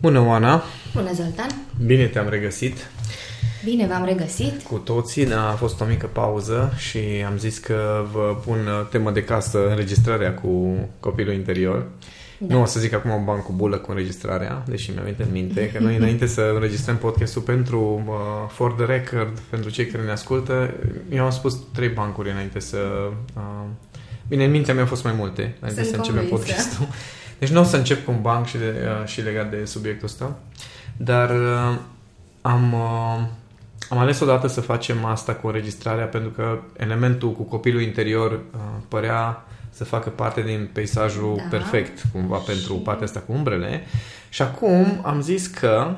[0.00, 0.62] Bună, Oana!
[0.94, 1.46] Bună, Zoltan!
[1.86, 2.90] Bine te-am regăsit!
[3.64, 4.62] Bine v-am regăsit!
[4.62, 8.58] Cu toții, a fost o mică pauză și am zis că vă pun
[8.90, 11.86] temă de casă înregistrarea cu copilul interior.
[12.38, 12.54] Da.
[12.54, 15.32] Nu o să zic acum un ban cu bulă cu înregistrarea, deși mi-am venit în
[15.32, 18.14] minte că noi înainte să înregistrăm podcastul pentru uh,
[18.48, 20.74] For the Record, pentru cei care ne ascultă,
[21.10, 22.78] eu am spus trei bancuri înainte să...
[23.36, 23.42] Uh,
[24.28, 26.86] bine, în mintea mea au fost mai multe înainte Sunt să începem podcastul.
[27.40, 30.06] Deci nu o să încep cu un banc și, de, uh, și legat de subiectul
[30.06, 30.38] ăsta,
[30.96, 31.78] dar uh,
[32.40, 33.26] am, uh,
[33.88, 38.60] am ales odată să facem asta cu înregistrarea pentru că elementul cu copilul interior uh,
[38.88, 41.42] părea să facă parte din peisajul da.
[41.50, 42.44] perfect, cumva, și...
[42.44, 43.84] pentru partea asta cu umbrele.
[44.28, 45.94] Și acum am zis că,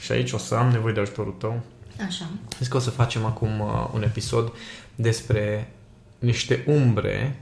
[0.00, 1.60] și aici o să am nevoie de ajutorul tău,
[2.06, 2.24] Așa.
[2.58, 4.52] zis că o să facem acum uh, un episod
[4.94, 5.72] despre
[6.18, 7.38] niște umbre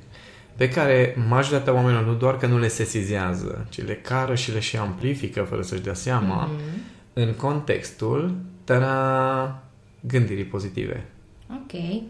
[0.58, 4.58] pe care majoritatea oamenilor nu doar că nu le sesizează, ci le cară și le
[4.58, 7.12] și amplifică fără să-și dea seama mm-hmm.
[7.12, 9.62] în contextul tăra
[10.00, 11.06] gândirii pozitive.
[11.50, 12.02] Ok.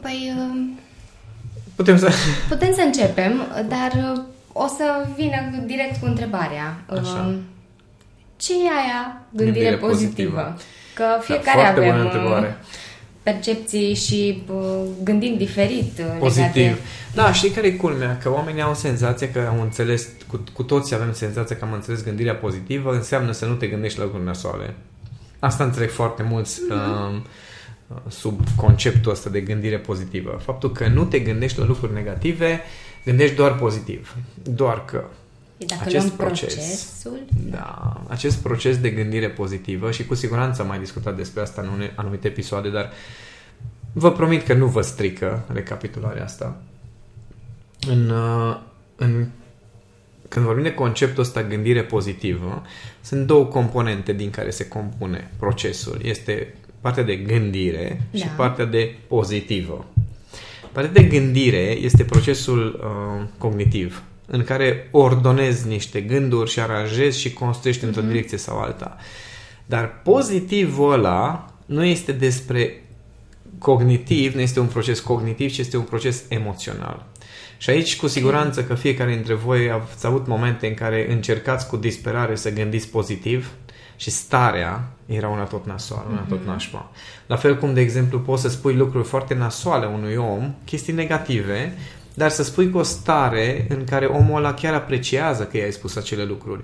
[0.00, 0.32] Păi...
[0.36, 0.68] Uh,
[1.74, 2.12] putem să...
[2.48, 6.84] Putem să începem, dar uh, o să vină direct cu întrebarea.
[6.86, 7.26] Așa.
[7.28, 7.34] Uh,
[8.36, 10.30] ce e aia gândire, gândire pozitivă?
[10.30, 10.56] pozitivă?
[10.94, 11.90] Că da, fiecare da, avem...
[11.90, 12.58] Bună întrebare
[13.22, 14.42] percepții și
[15.02, 15.98] gândind diferit.
[15.98, 16.54] Uh, Pozitiv.
[16.54, 16.78] Legate...
[17.14, 18.18] Da, știi care e culmea?
[18.22, 22.04] Că oamenii au senzația că au înțeles, cu, cu toții avem senzația că am înțeles
[22.04, 24.74] gândirea pozitivă, înseamnă să nu te gândești la lucruri nasoale.
[25.38, 27.22] Asta înțeleg foarte mulți mm-hmm.
[27.88, 30.40] uh, sub conceptul ăsta de gândire pozitivă.
[30.44, 32.60] Faptul că nu te gândești la lucruri negative,
[33.04, 34.16] gândești doar pozitiv.
[34.42, 35.04] Doar că
[35.66, 37.24] dacă acest proces, procesul...
[37.50, 41.90] Da, acest proces de gândire pozitivă și cu siguranță am mai discutat despre asta în
[41.94, 42.90] anumite episoade, dar
[43.92, 46.60] vă promit că nu vă strică recapitularea asta.
[47.88, 48.60] În, uh,
[48.96, 49.26] în,
[50.28, 52.62] când vorbim de conceptul ăsta gândire pozitivă,
[53.00, 56.00] sunt două componente din care se compune procesul.
[56.02, 58.18] Este partea de gândire da.
[58.18, 59.86] și partea de pozitivă.
[60.72, 67.32] Partea de gândire este procesul uh, cognitiv în care ordonezi niște gânduri și aranjezi și
[67.32, 67.86] construiești mm-hmm.
[67.86, 68.10] într-o mhm.
[68.10, 68.96] direcție sau alta.
[69.66, 72.82] Dar pozitivul ăla nu este despre
[73.58, 77.06] cognitiv, nu este un proces cognitiv, ci este un proces emoțional.
[77.56, 81.76] Și aici, cu siguranță că fiecare dintre voi ați avut momente în care încercați cu
[81.76, 83.50] disperare să gândiți pozitiv
[83.96, 86.48] și starea era una tot nasoală, una tot mhm.
[86.48, 86.90] nașpa.
[87.26, 91.76] La fel cum, de exemplu, poți să spui lucruri foarte nasoale unui om, chestii negative,
[92.14, 95.96] dar să spui cu o stare în care omul ăla chiar apreciază că i-ai spus
[95.96, 96.62] acele lucruri.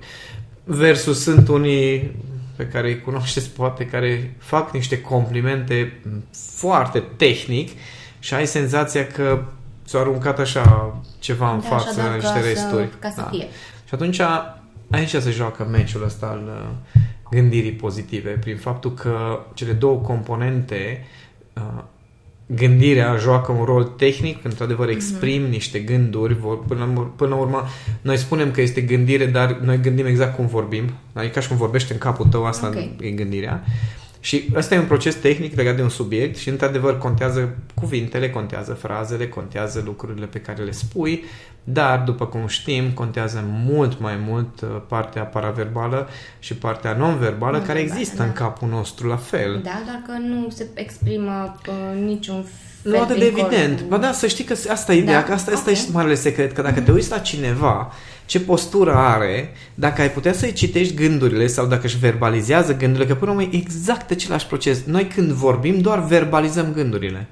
[0.65, 2.17] Versus sunt unii
[2.57, 6.03] pe care îi cunoșteți poate, care fac niște complimente
[6.55, 7.71] foarte tehnic
[8.19, 9.43] și ai senzația că
[9.87, 12.89] ți-au aruncat așa ceva în da, față, așa, niște resturi.
[12.91, 13.29] Să, ca să da.
[13.31, 13.47] fie.
[13.85, 14.21] Și atunci
[14.91, 21.07] aici se joacă meciul ăsta al uh, gândirii pozitive, prin faptul că cele două componente
[21.55, 21.83] uh,
[22.55, 24.97] gândirea joacă un rol tehnic, într-adevăr mhm.
[24.97, 25.51] exprim mm-hmm.
[25.51, 27.65] niște gânduri, vor, până, până la urmă
[28.03, 31.57] noi spunem că este gândire, dar noi gândim exact cum vorbim, adică ca și cum
[31.57, 32.97] vorbește în capul tău, asta okay.
[33.01, 33.65] e gândirea.
[34.21, 38.73] Și ăsta e un proces tehnic legat de un subiect și într-adevăr contează cuvintele, contează
[38.73, 41.25] frazele, contează lucrurile pe care le spui,
[41.65, 46.09] dar, după cum știm, contează mult mai mult uh, partea paraverbală
[46.39, 48.25] și partea non-verbală, care există da.
[48.25, 49.61] în capul nostru la fel.
[49.63, 53.83] Da, doar că nu se exprimă uh, niciun fel Nu atât de evident.
[53.83, 55.25] Ba da, să știi că asta e ideea, da?
[55.25, 55.85] că asta, asta okay.
[55.89, 56.85] e marele secret, că dacă mm-hmm.
[56.85, 57.93] te uiți la cineva,
[58.27, 63.15] ce postură are, dacă ai putea să-i citești gândurile sau dacă își verbalizează gândurile, că
[63.15, 64.83] până la urmă e exact același proces.
[64.85, 67.29] Noi când vorbim doar verbalizăm gândurile.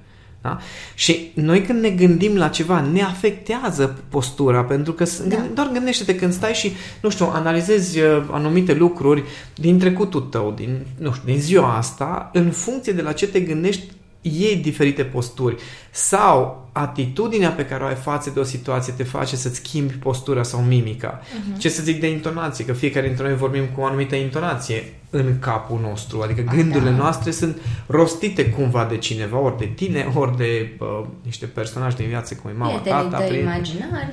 [0.46, 0.58] Da?
[0.94, 5.46] Și noi când ne gândim la ceva, ne afectează postura, pentru că da.
[5.54, 9.22] doar gândește-te când stai și, nu știu, analizezi uh, anumite lucruri
[9.54, 13.40] din trecutul tău, din, nu știu, din ziua asta, în funcție de la ce te
[13.40, 13.84] gândești,
[14.26, 15.56] iei diferite posturi
[15.90, 20.42] sau atitudinea pe care o ai față de o situație te face să-ți schimbi postura
[20.42, 21.20] sau mimica.
[21.20, 21.58] Uh-huh.
[21.58, 25.38] Ce să zic de intonație, că fiecare dintre noi vorbim cu o anumită intonație în
[25.38, 26.96] capul nostru, adică ah, gândurile da.
[26.96, 32.08] noastre sunt rostite cumva de cineva, ori de tine, ori de uh, niște personaje din
[32.08, 33.42] viață, cum e mama, prietenii tata, prieteni.
[33.42, 34.12] imaginari.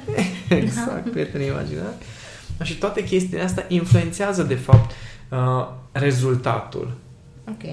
[0.63, 1.09] exact, da.
[1.11, 1.95] prietenii imaginari.
[2.63, 4.91] Și toate chestiile astea influențează, de fapt,
[5.29, 6.91] uh, rezultatul.
[7.49, 7.63] Ok.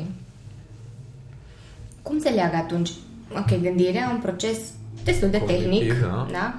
[2.03, 2.91] Cum se leagă atunci?
[3.37, 4.59] Ok, gândirea, un proces
[5.05, 6.27] destul de Cognitiv, tehnic, da.
[6.33, 6.59] da?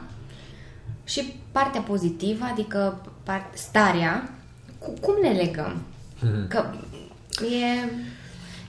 [1.03, 4.29] Și partea pozitivă, adică part, starea,
[4.79, 5.81] cu, cum le legăm?
[6.17, 6.47] Mm-hmm.
[6.47, 6.65] Că
[7.43, 7.89] e,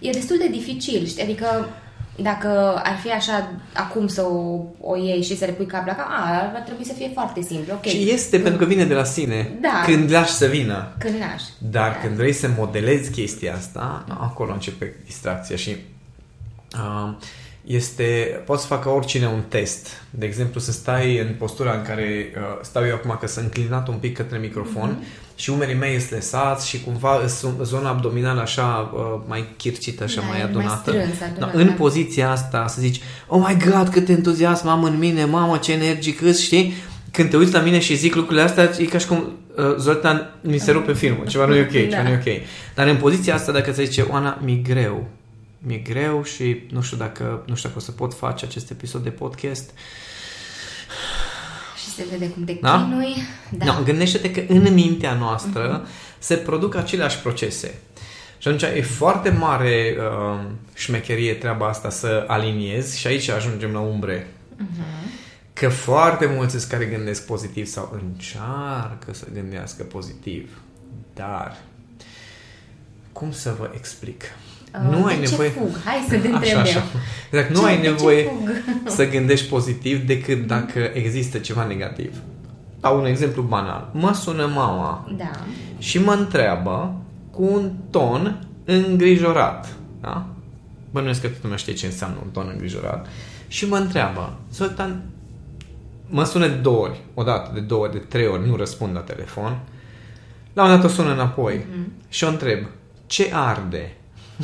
[0.09, 1.23] e destul de dificil, știi?
[1.23, 1.69] Adică
[2.17, 5.95] dacă ar fi așa acum să o, o iei și să le pui cap la
[5.95, 7.73] cap, a, ar trebui să fie foarte simplu.
[7.73, 7.93] Okay.
[7.93, 9.59] Și este pentru că vine de la sine.
[9.61, 9.83] Da.
[9.85, 10.95] Când lași să vină.
[10.99, 11.45] Când lași.
[11.59, 11.99] Dar da.
[11.99, 15.77] când vrei să modelezi chestia asta, acolo începe distracția și uh,
[17.65, 20.03] este, poți să facă oricine un test.
[20.11, 23.89] De exemplu, să stai în postura în care uh, stau eu acum, că sunt înclinat
[23.89, 25.35] un pic către microfon mm-hmm.
[25.37, 27.21] și umerii mei sunt lesați și cumva
[27.63, 30.91] zona abdominală așa uh, mai chircită, așa Da, mai e mai adunată.
[30.91, 31.73] strâns, da, adunat, în da.
[31.73, 36.21] poziția asta să zici, oh my god, cât entuziasm am în mine, mamă, ce energic
[36.21, 36.73] îs, știi?
[37.11, 40.35] Când te uiți la mine și zic lucrurile astea, e ca și cum uh, Zoltan
[40.41, 42.03] mi se rupe filmul, ceva nu e ok, ceva Da.
[42.03, 42.43] nu e ok.
[42.75, 45.09] Dar în poziția asta, dacă ți zice, Oana, mi-e greu,
[45.63, 49.03] mi-e greu și nu știu dacă, nu știu dacă o să pot face acest episod
[49.03, 49.71] de podcast.
[51.83, 52.83] Și se vede cum te Da?
[52.83, 53.17] chinui.
[53.51, 53.65] Da.
[53.65, 55.87] No, gândește-te că în mintea noastră
[56.19, 57.75] se produc aceleași procese.
[58.39, 60.41] Și atunci e foarte mare uh,
[60.75, 64.27] șmecherie treaba asta să aliniezi și aici ajungem la umbre.
[65.53, 70.61] Că foarte mulți sunt care gândesc pozitiv sau încearcă să gândească pozitiv.
[71.15, 71.57] Dar
[73.13, 74.25] cum să vă explic?
[74.75, 75.49] Uh, nu ai de ce nevoie...
[75.49, 75.81] fug?
[75.85, 76.79] Hai să te întreb Așa, așa.
[76.79, 77.01] eu.
[77.31, 78.51] Exact, nu Ce- ai de ce nevoie fug?
[78.97, 82.17] să gândești pozitiv decât dacă există ceva negativ.
[82.81, 83.91] Dau un exemplu banal.
[83.93, 85.31] Mă sună mama Da.
[85.79, 86.95] și mă întreabă
[87.31, 89.69] cu un ton îngrijorat.
[90.01, 90.27] Da?
[90.91, 93.07] Bănuiesc că toată lumea știe ce înseamnă un ton îngrijorat.
[93.49, 95.03] Și mă întreabă, Zoltan,
[96.09, 98.95] mă sună de două ori, o dată, de două ori, de trei ori, nu răspund
[98.95, 99.59] la telefon.
[100.53, 101.93] La un dat o sună înapoi Mhm.
[102.09, 102.67] și o întreb,
[103.07, 103.93] ce arde?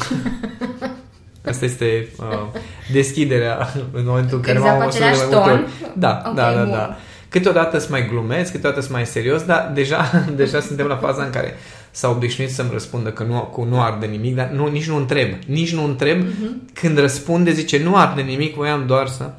[1.51, 2.61] Asta este uh,
[2.93, 5.61] deschiderea în momentul în care Exact mama cu mă sună de mai același multe ori.
[5.61, 5.93] ton?
[5.97, 6.71] Da, Ok, da, da, bun.
[6.71, 6.97] da.
[7.29, 11.31] Câteodată sunt mai glumesc, câteodată sunt mai serios, dar deja, deja suntem la faza în
[11.31, 11.55] care
[11.91, 15.29] s-a obișnuit să-mi răspundă că nu, cu nu arde nimic, dar nu, nici nu întreb.
[15.47, 16.23] Nici nu întreb.
[16.23, 16.61] Mhm.
[16.73, 19.31] Când răspunde, zice nu arde nimic, voiam doar să...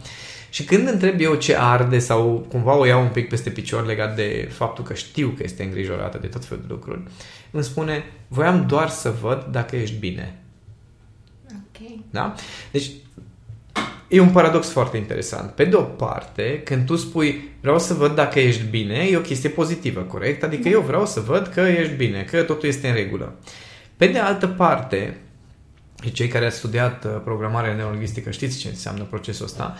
[0.49, 4.15] Și când întreb eu ce arde sau cumva o iau un pic peste picior legat
[4.15, 7.01] de faptul că știu că este îngrijorată de tot felul de lucruri,
[7.51, 10.39] îmi spune, voiam doar să văd dacă ești bine.
[11.89, 11.99] Ok.
[12.09, 12.33] Da?
[12.71, 12.91] Deci,
[14.07, 15.51] e un paradox foarte interesant.
[15.51, 19.21] Pe de o parte, când tu spui vreau să văd dacă ești bine, e o
[19.21, 20.43] chestie pozitivă, corect?
[20.43, 23.35] Adică eu vreau să văd că ești bine, că totul este în regulă.
[23.97, 25.17] Pe de altă parte,
[26.03, 29.77] și cei care ați studiat uh, programarea neurolingvistică știți ce înseamnă procesul ăsta,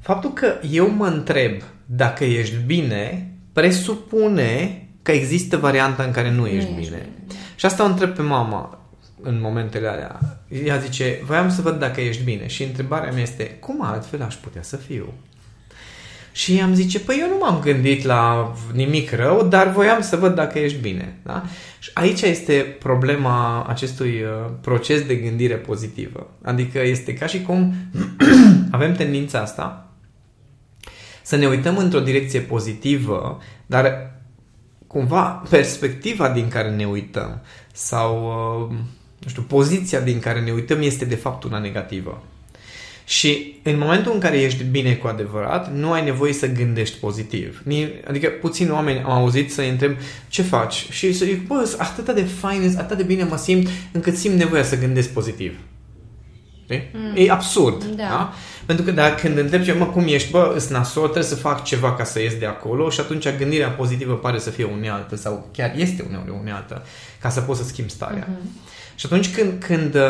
[0.00, 6.46] faptul că eu mă întreb dacă ești bine presupune că există varianta în care nu
[6.46, 6.86] ești ești bine.
[6.86, 7.34] bine, da.
[7.54, 8.85] Și asta o întreb pe mama
[9.22, 10.40] în momentele alea.
[10.64, 12.46] Ea zice, voiam să văd dacă ești bine.
[12.46, 15.12] Și întrebarea mea este, cum altfel aș putea să fiu?
[16.32, 20.16] Și ea îmi zice, păi eu nu m-am gândit la nimic rău, dar voiam să
[20.16, 21.18] văd dacă ești bine.
[21.22, 21.42] Da?
[21.78, 26.30] Și aici este problema acestui uh, proces de gândire pozitivă.
[26.42, 27.74] Adică este ca și cum
[28.70, 29.90] avem tendința asta
[31.22, 34.14] să ne uităm într-o direcție pozitivă, dar
[34.86, 37.42] cumva perspectiva din care ne uităm
[37.72, 38.24] sau,
[38.70, 38.76] uh,
[39.18, 42.22] nu știu, poziția din care ne uităm este de fapt una negativă.
[43.04, 47.62] Și în momentul în care ești bine cu adevărat, nu ai nevoie să gândești pozitiv.
[47.64, 49.96] Ni- Adică puțini oameni am auzit să-i întreb
[50.28, 53.68] ce faci și să zic, bă, sunt atât de fain, atât de bine mă simt,
[53.92, 55.58] încât simt nevoia să gândesc pozitiv.
[56.64, 56.90] Știi?
[56.92, 57.12] Mm.
[57.16, 57.84] E absurd.
[57.84, 58.02] Da.
[58.08, 58.32] Da?
[58.66, 61.64] Pentru că dacă când întreb ce, mă, cum ești, bă, îs nasol, trebuie să fac
[61.64, 65.48] ceva ca să ies de acolo și atunci gândirea pozitivă pare să fie unealtă sau
[65.52, 66.82] chiar este uneori unealtă
[67.20, 68.28] ca să poți să schimbi starea.
[68.28, 68.74] Mm-hmm.
[68.96, 70.00] Și atunci când, când uh,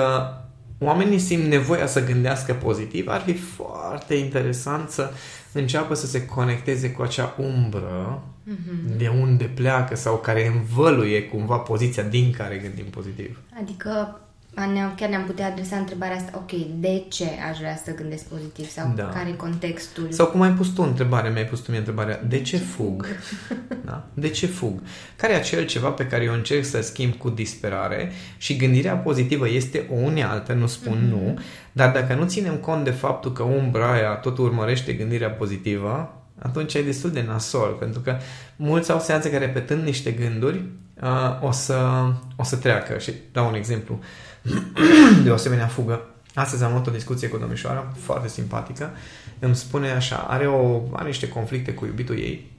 [0.79, 5.11] oamenii simt nevoia să gândească pozitiv, ar fi foarte interesant să
[5.53, 8.97] înceapă să se conecteze cu acea umbră mm-hmm.
[8.97, 13.41] de unde pleacă sau care învăluie cumva poziția din care gândim pozitiv.
[13.61, 14.21] Adică
[14.65, 18.69] ne chiar ne-am putea adresa întrebarea asta, ok, de ce aș vrea să gândesc pozitiv
[18.69, 19.03] sau Da.
[19.03, 20.07] care e contextul?
[20.11, 23.07] Sau cum ai pus tu întrebarea, mi-ai pus tu mie întrebarea, de ce fug?
[23.85, 24.07] Da?
[24.15, 24.83] De ce fug?
[25.17, 29.49] Care e acel ceva pe care eu încerc să schimb cu disperare și gândirea pozitivă
[29.49, 31.11] este o unealtă, nu spun mm-hmm.
[31.11, 31.39] nu,
[31.73, 36.75] dar dacă nu ținem cont de faptul că umbra aia tot urmărește gândirea pozitivă, atunci
[36.75, 38.17] e destul de nasol, pentru că
[38.57, 40.65] mulți au seanțe că repetând niște gânduri
[41.03, 42.99] uh, o, să, o să treacă.
[42.99, 44.01] Și dau un exemplu
[45.25, 46.09] de o asemenea fugă.
[46.35, 48.91] Astăzi am avut o discuție cu o domnișoară foarte simpatică.
[49.39, 52.56] Îmi spune așa, are, o, are niște conflicte cu iubitul ei.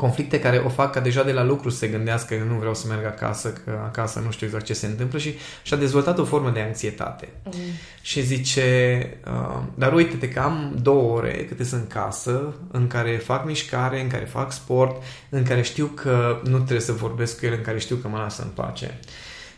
[0.00, 2.74] Conflicte care o fac ca deja de la lucru să se gândească că nu vreau
[2.74, 6.24] să merg acasă, că acasă nu știu exact ce se întâmplă și și-a dezvoltat o
[6.24, 7.28] formă de anxietate.
[7.44, 7.52] Mm.
[8.00, 13.16] Și zice, uh, dar uite-te că am două ore câte sunt în casă, în care
[13.16, 17.46] fac mișcare, în care fac sport, în care știu că nu trebuie să vorbesc cu
[17.46, 18.98] el, în care știu că mă lasă în pace.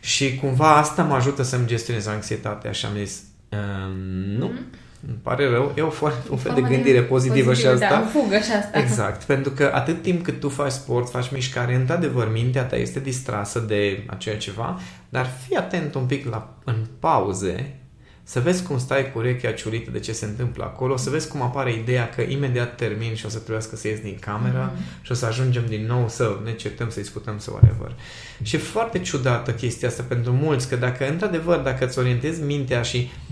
[0.01, 3.21] Și cumva asta mă ajută să-mi gestionez anxietatea și am zis,
[3.53, 3.99] Um,
[4.39, 4.49] nu.
[4.49, 4.92] Mm-hmm.
[5.07, 8.01] Îmi pare rău, e o foarte, un fel de gândire de pozitivă, pozitivă și asta.
[8.01, 8.79] Da, fugă și asta.
[8.79, 13.01] Exact, pentru că atât timp cât tu faci sport, faci mișcare, într-adevăr, mintea ta este
[13.01, 17.77] distrasă de aceea ceva, dar fii atent un pic la, în pauze,
[18.25, 21.43] să vezi cum stai cu urechea ciurită de ce se întâmplă acolo, să vezi cum
[21.43, 25.03] apare ideea că imediat termin și o să trebuiască să ies din camera mm-hmm.
[25.03, 27.95] și o să ajungem din nou să ne certăm, să discutăm, să whatever.
[28.43, 32.83] Și e foarte ciudată chestia asta pentru mulți, că dacă, într-adevăr, dacă îți orientezi mintea
[32.83, 33.32] și uh,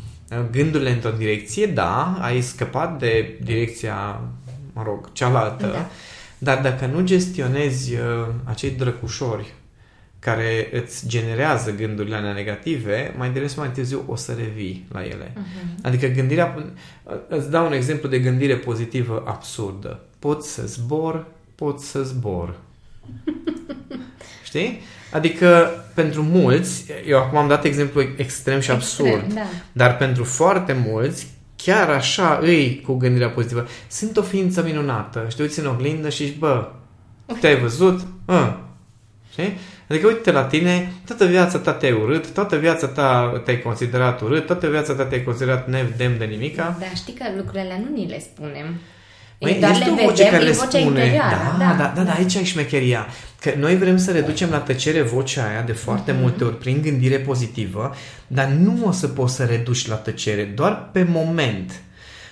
[0.51, 4.21] gândurile într-o direcție, da, ai scăpat de direcția,
[4.73, 5.89] mă rog, cealaltă, da.
[6.39, 8.01] dar dacă nu gestionezi uh,
[8.45, 9.53] acei drăcușori
[10.19, 15.33] care îți generează gândurile alea negative, mai devreme mai târziu o să revii la ele.
[15.33, 15.83] Uh-huh.
[15.83, 16.73] Adică gândirea...
[17.29, 20.01] Îți dau un exemplu de gândire pozitivă absurdă.
[20.19, 22.55] Pot să zbor, pot să zbor.
[24.45, 24.81] Știi?
[25.11, 29.43] Adică pentru mulți, eu acum am dat exemplu extrem și absurd, extrem, da.
[29.73, 31.27] dar pentru foarte mulți,
[31.57, 33.67] chiar așa îi cu gândirea pozitivă.
[33.89, 36.69] Sunt o ființă minunată și te uiți în oglindă și zici, bă,
[37.41, 38.01] te-ai văzut?
[38.25, 38.55] Uh.
[39.31, 39.59] Știi?
[39.89, 44.47] Adică uite la tine, toată viața ta te-ai urât, toată viața ta te-ai considerat urât,
[44.47, 46.77] toată viața ta te-ai considerat nevdem de nimica.
[46.79, 48.67] Da, știi că lucrurile nu ni le spunem.
[49.41, 51.17] Măi, doar le vedem, voce care le spune.
[51.19, 53.07] Da, da, da, da, da, aici e șmecheria.
[53.41, 56.21] Că noi vrem să reducem la tăcere vocea aia de foarte mm-hmm.
[56.21, 57.95] multe ori prin gândire pozitivă,
[58.27, 61.73] dar nu o să poți să reduci la tăcere, doar pe moment.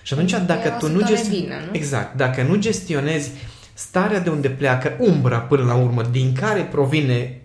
[0.02, 1.68] Și atunci, e dacă tu nu gestionezi...
[1.72, 3.30] Exact, dacă nu gestionezi
[3.74, 7.40] starea de unde pleacă umbra până la urmă, din care provine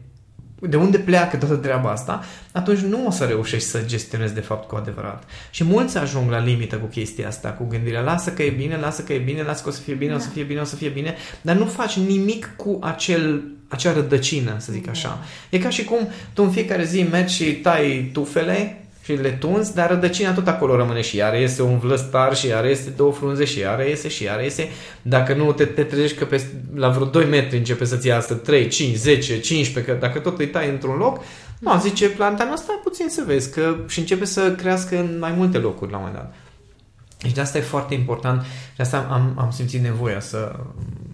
[0.70, 4.67] de unde pleacă toată treaba asta, atunci nu o să reușești să gestionezi de fapt
[4.67, 5.24] cu adevărat.
[5.51, 9.01] Și mulți ajung la limită cu chestia asta, cu gândirea, lasă că e bine, lasă
[9.01, 10.17] că e bine, lasă că o să fie bine, da.
[10.17, 13.93] o să fie bine, o să fie bine, dar nu faci nimic cu acel, acea
[13.93, 15.08] rădăcină, să zic așa.
[15.08, 15.58] Da.
[15.58, 19.74] E ca și cum tu în fiecare zi mergi și tai tufele și le tunzi,
[19.74, 23.45] dar rădăcina tot acolo rămâne și iar este un vlăstar și iar este două frunze
[23.45, 24.69] și iar este și iar este.
[25.01, 26.43] Dacă nu te, te trezești că pe,
[26.75, 30.48] la vreo 2 metri începe să-ți iasă 3, 5, 10, 15, că dacă tot îi
[30.48, 31.24] tai într-un loc,
[31.60, 35.57] nu, zice planta noastră, puțin să vezi că și începe să crească în mai multe
[35.57, 36.36] locuri la un moment dat.
[37.22, 40.55] Deci de asta e foarte important și de asta am, am simțit nevoia să,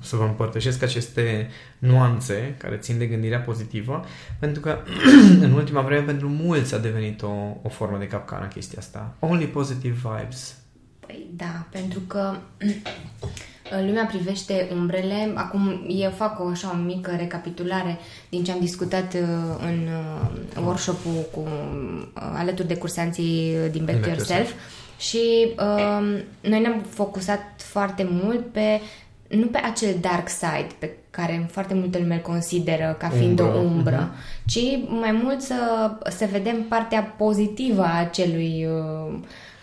[0.01, 4.05] să vă împărtășesc aceste nuanțe care țin de gândirea pozitivă,
[4.39, 4.77] pentru că
[5.45, 9.15] în ultima vreme pentru mulți a devenit o, o formă de capcană chestia asta.
[9.19, 10.57] Only positive vibes.
[10.99, 12.35] Păi da, pentru că
[13.87, 15.31] lumea privește umbrele.
[15.35, 17.97] Acum eu fac o așa o mică recapitulare
[18.29, 19.19] din ce am discutat uh,
[19.59, 24.29] în uh, workshop-ul cu, uh, alături de cursanții din Back to Yourself.
[24.29, 24.53] yourself
[24.99, 28.81] și uh, noi ne-am focusat foarte mult pe
[29.29, 33.57] nu pe acel dark side pe care foarte multă lume îl consideră ca fiind umbră.
[33.57, 34.45] o umbră, uh-huh.
[34.45, 35.55] ci mai mult să,
[36.09, 39.13] să vedem partea pozitivă a acelui uh,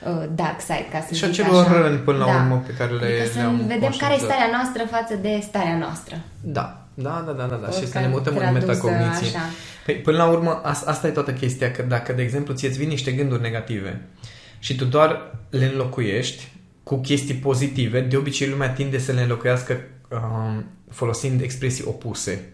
[0.06, 1.80] uh, dark side, ca să și zic acelor așa.
[1.80, 2.32] răni până la da.
[2.32, 6.16] urmă pe care le adică să vedem care e starea noastră față de starea noastră.
[6.40, 7.70] Da, da, da, da, da, da.
[7.70, 9.28] și să ne mutăm în metacogniție.
[9.85, 13.12] Păi, până la urmă, asta e toată chestia, că dacă, de exemplu, ți-ți vin niște
[13.12, 14.00] gânduri negative,
[14.58, 16.49] și tu doar le înlocuiești
[16.87, 22.52] cu chestii pozitive, de obicei lumea tinde să le înlocuiască um, folosind expresii opuse,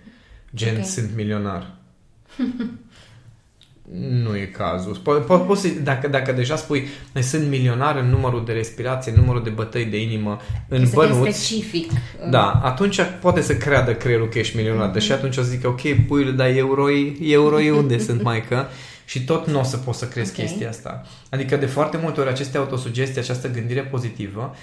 [0.54, 0.84] gen okay.
[0.84, 1.74] sunt milionar.
[4.24, 4.96] nu e cazul.
[4.96, 9.20] Po- po- poți, dacă, dacă deja spui noi sunt milionar în numărul de respirație, în
[9.20, 11.38] numărul de bătăi de inimă, în să bănuți.
[11.38, 11.90] specific.
[12.30, 14.90] Da, atunci poate să creadă creierul că ești milionar.
[14.90, 14.92] Mm-hmm.
[14.92, 18.68] Deși atunci o să zic, ok, pui, dar euroi, euroi unde sunt, maică?
[19.04, 20.44] Și tot nu o să poți să crezi okay.
[20.44, 21.02] chestia asta.
[21.30, 24.54] Adică de foarte multe ori aceste autosugestii, această gândire pozitivă,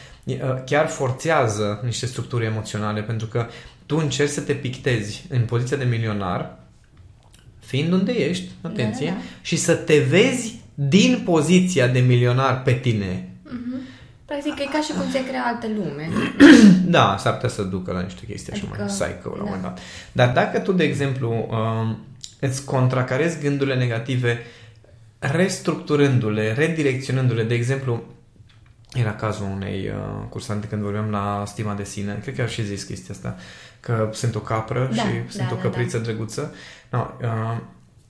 [0.65, 3.48] chiar forțează niște structuri emoționale, pentru că
[3.86, 6.58] tu încerci să te pictezi în poziția de milionar,
[7.60, 9.24] fiind unde ești, atenție, da, da, da.
[9.41, 13.29] și să te vezi din poziția de milionar pe tine.
[13.48, 13.69] Mm-hmm.
[14.25, 16.10] Practic e ca și cum se crea altă lume.
[16.96, 19.43] da, s-ar putea să ducă la niște chestii adică, așa mai psycho la un da.
[19.43, 19.79] moment dat.
[20.12, 21.98] Dar dacă tu, de exemplu, um,
[22.39, 24.39] îți contracarezi gândurile negative
[25.19, 27.43] restructurându-le, redirecționându-le.
[27.43, 28.03] De exemplu,
[28.93, 32.65] era cazul unei uh, cursante când vorbeam la stima de sine, cred că ar și
[32.65, 33.36] zis chestia asta,
[33.79, 36.03] că sunt o capră da, și da, sunt da, o căpriță da.
[36.03, 36.53] drăguță.
[36.89, 37.58] No, uh,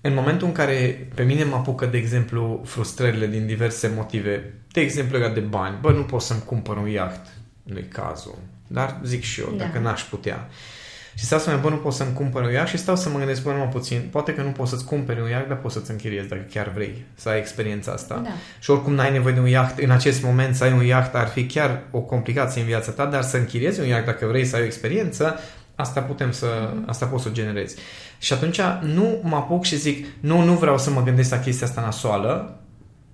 [0.02, 4.82] în momentul în care pe mine mă apucă, de exemplu, frustrările din diverse motive, de
[4.82, 7.28] exemplu legat de bani, bă, nu pot să-mi cumpăr un iaht,
[7.64, 9.64] nu-i cazul, dar zic și eu, da.
[9.64, 10.48] dacă n-aș putea.
[10.50, 10.79] Uh,
[11.20, 13.18] și stau să mă bă, nu pot să-mi cumpăr un iaht și stau să mă
[13.18, 15.92] gândesc, bă, numai puțin, poate că nu poți să-ți cumperi un iaht, dar poți să-ți
[15.92, 18.22] închiriezi dacă chiar vrei să ai experiența asta.
[18.24, 18.30] Da.
[18.60, 21.28] Și oricum n-ai nevoie de un iaht în acest moment, să ai un iaht ar
[21.28, 24.56] fi chiar o complicație în viața ta, dar să închiriezi un iaht dacă vrei să
[24.56, 25.40] ai o experiență,
[25.76, 26.86] asta putem să, mm-hmm.
[26.86, 27.76] asta poți să o generezi.
[28.18, 31.68] Și atunci nu mă apuc și zic, nu, nu vreau să mă gândesc la chestia
[31.68, 32.60] asta nasoală,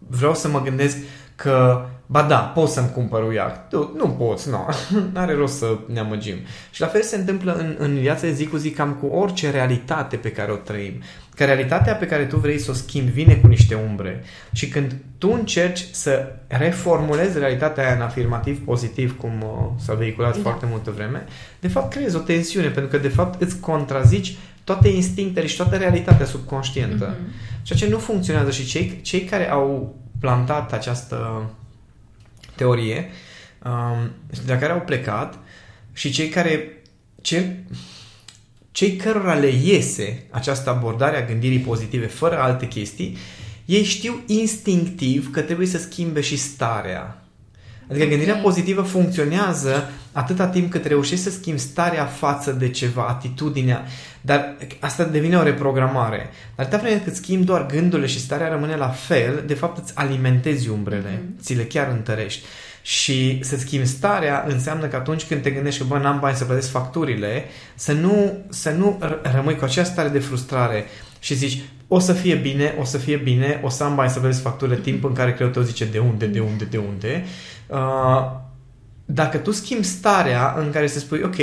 [0.07, 0.97] vreau să mă gândesc
[1.35, 3.69] că Ba da, poți să-mi cumpăr un iaht.
[3.69, 4.67] Tu, nu poți, nu.
[5.13, 6.35] N-are rost să ne amăgim.
[6.71, 9.51] Și la fel se întâmplă în, în viața de zi cu zi cam cu orice
[9.51, 11.01] realitate pe care o trăim.
[11.35, 14.23] Că realitatea pe care tu vrei să o schimbi vine cu niște umbre.
[14.51, 20.35] Și când tu încerci să reformulezi realitatea aia în afirmativ pozitiv, cum uh, s-a vehiculat
[20.35, 20.41] da.
[20.41, 21.25] foarte multă vreme,
[21.59, 25.75] de fapt creezi o tensiune, pentru că de fapt îți contrazici toate instinctele și toată
[25.75, 27.15] realitatea subconștientă.
[27.15, 27.61] Mm-hmm.
[27.63, 31.49] Ceea ce nu funcționează și cei, cei care au plantat această
[32.55, 33.09] teorie
[33.63, 34.11] um,
[34.45, 35.39] de care au plecat
[35.93, 36.81] și cei care
[37.21, 37.65] cei,
[38.71, 43.17] cei cărora le iese această abordare a gândirii pozitive fără alte chestii,
[43.65, 47.25] ei știu instinctiv că trebuie să schimbe și starea.
[47.89, 53.85] Adică gândirea pozitivă funcționează atâta timp cât reușești să schimbi starea față de ceva, atitudinea,
[54.21, 56.29] dar asta devine o reprogramare.
[56.55, 59.91] Dar atâta vreme cât schimbi doar gândurile și starea rămâne la fel, de fapt îți
[59.95, 61.35] alimentezi umbrele, mm.
[61.41, 62.45] ți le chiar întărești.
[62.81, 66.45] Și să schimbi starea înseamnă că atunci când te gândești că bă, n-am bani să
[66.45, 67.45] plătesc facturile,
[67.75, 68.99] să nu, să nu
[69.33, 70.85] rămâi cu această stare de frustrare
[71.19, 74.19] și zici, o să fie bine, o să fie bine, o să am bani să
[74.19, 77.25] plătesc facturile, timp în care creierul tău zice de unde, de unde, de unde.
[77.67, 78.43] Uh,
[79.05, 81.35] dacă tu schimbi starea în care să spui, ok,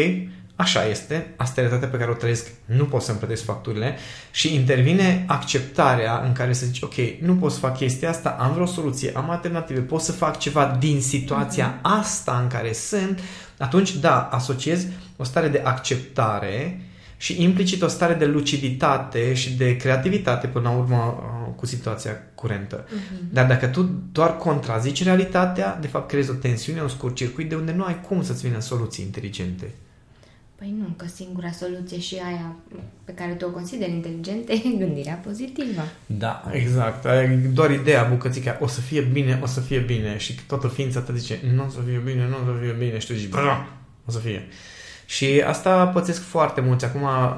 [0.57, 3.97] așa este, asta e realitatea pe care o trăiesc, nu pot să-mi plătesc facturile
[4.31, 8.53] și intervine acceptarea în care să zici, ok, nu pot să fac chestia asta, am
[8.53, 11.83] vreo soluție, am alternative, pot să fac ceva din situația mm-hmm.
[11.83, 13.21] asta în care sunt,
[13.59, 16.81] atunci, da, asociez o stare de acceptare
[17.23, 22.23] și implicit o stare de luciditate și de creativitate până la urmă uh, cu situația
[22.35, 22.85] curentă.
[22.85, 23.31] Uh-huh.
[23.31, 27.55] Dar dacă tu doar contrazici realitatea, de fapt creezi o tensiune, un scurt circuit de
[27.55, 29.71] unde nu ai cum să-ți vină soluții inteligente.
[30.55, 32.57] Păi nu, că singura soluție și aia
[33.05, 35.83] pe care tu o consideri inteligentă e gândirea pozitivă.
[36.07, 37.07] Da, exact.
[37.53, 41.13] Doar ideea bucățica, o să fie bine, o să fie bine și toată ființa ta
[41.15, 43.35] zice, nu o să fie bine, nu o să fie bine și tu zici,
[44.05, 44.49] o să fie.
[45.13, 46.85] Și asta pățesc foarte mulți.
[46.85, 47.35] Acum uh,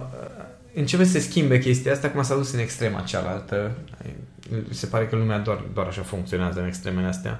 [0.74, 3.70] începe să se schimbe chestia asta, acum s-a dus în extrema cealaltă.
[4.70, 7.38] Se pare că lumea doar, doar așa funcționează în extremele astea.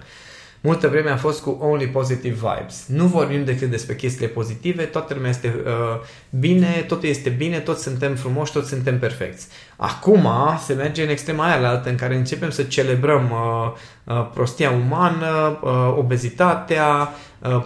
[0.61, 2.85] Multă vreme a fost cu only positive vibes.
[2.87, 7.83] Nu vorbim decât despre chestiile pozitive, toată lumea este uh, bine, totul este bine, toți
[7.83, 9.47] suntem frumoși, toți suntem perfecți.
[9.77, 10.29] Acum
[10.65, 13.73] se merge în extrema aia altă în care începem să celebrăm uh,
[14.17, 17.09] uh, prostia umană, uh, obezitatea, uh,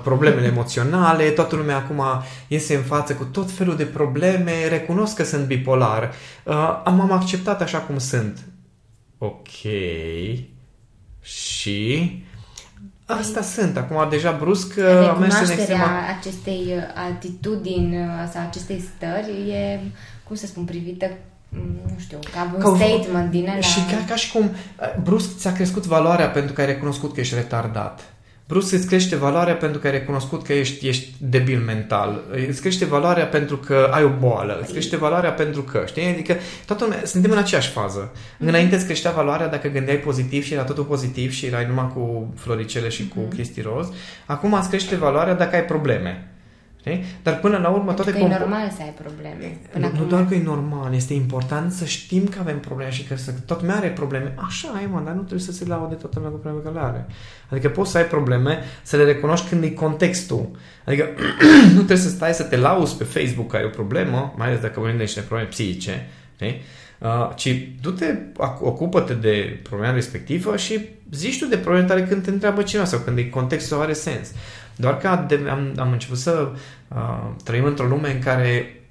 [0.03, 2.03] problemele emoționale, toată lumea acum
[2.49, 6.12] iese în față cu tot felul de probleme, recunosc că sunt bipolar,
[6.45, 8.38] uh, am acceptat așa cum sunt.
[9.19, 9.49] Ok.
[11.21, 12.12] Și
[13.09, 13.77] Asta sunt.
[13.77, 15.85] Acum, deja brusc, uh, am mers în extrema...
[16.19, 19.81] acestei uh, atitudini uh, sau acestei stări e,
[20.25, 21.11] cum să spun, privită
[21.49, 23.61] mm, nu știu, ca un ca statement din ăla.
[23.61, 24.51] Și ca, ca și cum
[25.03, 28.12] brusc ți-a crescut valoarea pentru că ai recunoscut că ești retardat
[28.48, 32.84] brusc îți crește valoarea pentru că ai recunoscut că ești, ești debil mental, îți crește
[32.84, 36.06] valoarea pentru că ai o boală, îți crește valoarea pentru că, știi?
[36.06, 38.12] Adică toată lumea, suntem în aceeași fază.
[38.12, 38.38] Mm-hmm.
[38.38, 42.34] Înainte îți creștea valoarea dacă gândeai pozitiv și era totul pozitiv și erai numai cu
[42.37, 43.37] floricele și cu mm-hmm.
[43.37, 43.92] chestii roz.
[44.26, 46.32] Acum îți crește valoarea dacă ai probleme.
[46.81, 47.05] Știi?
[47.23, 48.11] Dar până la urmă toate...
[48.11, 49.59] Că compo- e normal să ai probleme.
[49.73, 49.99] Până nu, acum...
[49.99, 53.33] nu doar că e normal, este important să știm că avem probleme și că să,
[53.47, 54.35] tot mai are probleme.
[54.37, 56.87] Așa e, mă, dar nu trebuie să se laude toată lumea cu probleme că le
[56.87, 57.07] are.
[57.49, 60.51] Adică poți să ai probleme, să le recunoști când e contextul.
[60.85, 61.09] Adică
[61.75, 64.61] nu trebuie să stai să te lauzi pe Facebook că ai o problemă, mai ales
[64.61, 66.62] dacă vorbim de niște probleme psihice, știi?
[66.99, 68.19] Uh, ci du-te,
[68.61, 72.99] ocupă-te de problema respectivă și zici tu de probleme tale când te întreabă cineva sau
[72.99, 74.29] când e contextul are sens.
[74.81, 75.09] Doar că
[75.51, 76.49] am, am început să
[76.88, 78.83] uh, trăim într-o lume în care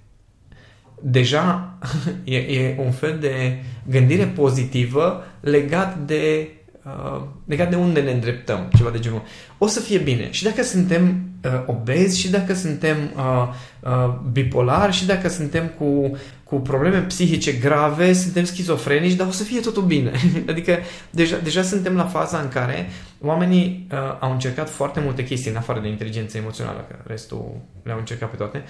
[1.02, 1.78] deja
[2.24, 6.50] e, e un fel de gândire pozitivă legat de
[6.84, 9.22] uh, legat de unde ne îndreptăm, ceva de genul.
[9.58, 10.32] O să fie bine.
[10.32, 13.48] Și dacă suntem uh, obezi, și dacă suntem uh,
[13.80, 16.18] uh, bipolari, și dacă suntem cu
[16.50, 20.12] cu probleme psihice grave, suntem schizofrenici, dar o să fie totul bine.
[20.50, 20.78] adică
[21.10, 22.90] deja, deja suntem la faza în care
[23.22, 27.98] oamenii uh, au încercat foarte multe chestii în afară de inteligență emoțională, că restul le-au
[27.98, 28.64] încercat pe toate.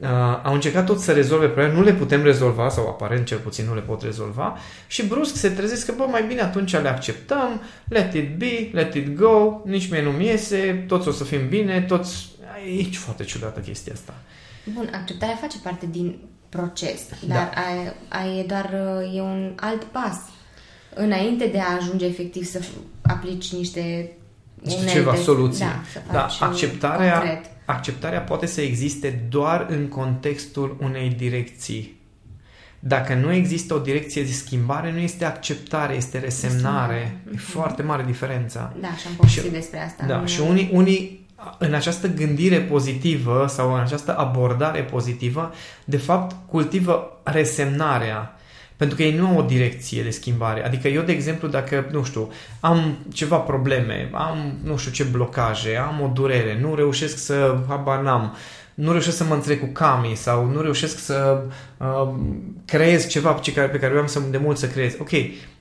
[0.00, 0.08] Uh,
[0.42, 3.74] au încercat tot să rezolve probleme, nu le putem rezolva sau aparent cel puțin nu
[3.74, 8.14] le pot rezolva și brusc se trezesc că bă, mai bine atunci le acceptăm, let
[8.16, 12.28] it be, let it go, nici mie nu-mi iese, toți o să fim bine, toți...
[12.78, 14.14] E foarte ciudată chestia asta.
[14.74, 17.34] Bun, acceptarea face parte din proces, da.
[17.34, 17.60] dar da.
[18.18, 18.74] a, a, e doar
[19.14, 20.16] e un alt pas
[20.94, 22.60] înainte de a ajunge efectiv să
[23.02, 24.12] aplici niște
[24.62, 25.64] unelte, ceva soluții.
[25.64, 27.44] Da, să da, acceptarea, concret.
[27.64, 32.00] acceptarea poate să existe doar în contextul unei direcții.
[32.88, 37.20] Dacă nu există o direcție de schimbare, nu este acceptare, este resemnare.
[37.24, 38.72] Este- E foarte mare diferența.
[38.80, 40.04] Da, și am povestit Și- despre asta.
[40.06, 41.26] Da, în- și unii, unii
[41.58, 45.52] în această gândire pozitivă sau în această abordare pozitivă,
[45.84, 48.30] de fapt, cultivă resemnarea.
[48.76, 50.64] Pentru că ei nu au o direcție de schimbare.
[50.66, 55.76] Adică eu, de exemplu, dacă, nu știu, am ceva probleme, am, nu știu ce blocaje,
[55.76, 58.36] am o durere, nu reușesc să, habar n-am,
[58.76, 61.42] nu reușesc să mă înțeleg cu Cami sau nu reușesc să
[61.76, 62.14] uh,
[62.64, 64.94] creez ceva pe care, pe care vreau să de mult să creez.
[64.98, 65.10] Ok,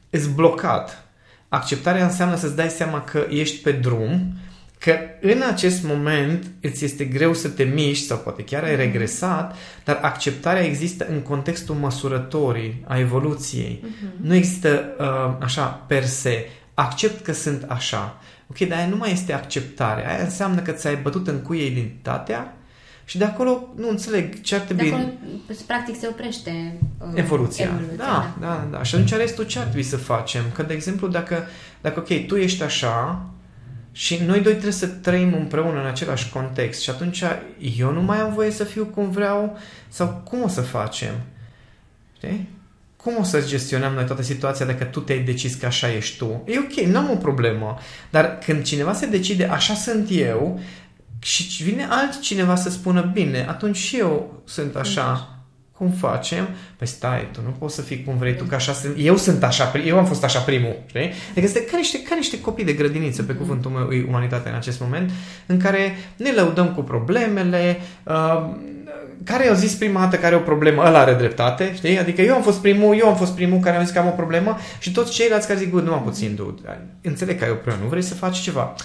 [0.09, 1.07] ești blocat.
[1.49, 4.33] Acceptarea înseamnă să-ți dai seama că ești pe drum,
[4.79, 9.55] că în acest moment îți este greu să te miști sau poate chiar ai regresat,
[9.83, 13.83] dar acceptarea există în contextul măsurătorii, a evoluției.
[14.21, 16.49] Nu există uh, așa per se.
[16.73, 18.21] Accept că sunt așa.
[18.49, 20.09] Ok, dar aia nu mai este acceptare.
[20.09, 22.57] Aia înseamnă că ți-ai bătut în cuie identitatea
[23.05, 24.91] și de acolo nu înțeleg ce ar De trebui...
[24.93, 25.07] acolo,
[25.67, 27.65] practic, se oprește uh, Evoluția.
[27.65, 28.83] evoluția da, da, da.
[28.83, 30.43] Și atunci restul ce ar trebui să facem?
[30.53, 31.47] Că, de exemplu, dacă,
[31.81, 33.25] dacă ok, tu ești așa
[33.91, 37.23] și noi doi trebuie să trăim împreună în același context și atunci
[37.77, 41.13] eu nu mai am voie să fiu cum vreau sau cum o să facem?
[42.17, 42.49] Știi?
[42.95, 46.43] Cum o să gestionăm noi toată situația dacă tu te-ai decis că așa ești tu?
[46.45, 47.77] E ok, nu am o problemă.
[48.09, 50.59] Dar când cineva se decide așa sunt eu
[51.25, 55.29] și vine altcineva să spună bine, atunci și eu sunt așa.
[55.71, 56.47] Cum facem?
[56.77, 58.95] Păi stai, tu nu poți să fii cum vrei tu, că așa sunt.
[58.97, 60.99] Eu sunt așa, pri- eu am fost așa primul, știi?
[61.01, 64.57] Adică este ca niște, ca niște copii de grădiniță, pe cuvântul meu, e umanitatea în
[64.57, 65.11] acest moment,
[65.45, 68.49] în care ne lăudăm cu problemele, uh,
[69.23, 71.99] care au zis prima dată care are o problemă, ăla are dreptate, știi?
[71.99, 74.11] Adică eu am fost primul, eu am fost primul care am zis că am o
[74.11, 77.53] problemă și toți ceilalți care zic, bă, nu am puțin, dude, înțeleg că ai o
[77.53, 78.75] problemă, nu vrei să faci ceva.